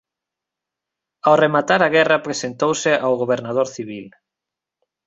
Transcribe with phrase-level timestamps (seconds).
[1.27, 4.05] Ao rematar a guerra presentouse ao Gobernador civil.